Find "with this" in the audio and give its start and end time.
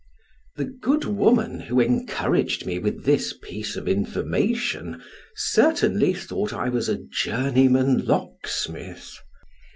2.79-3.33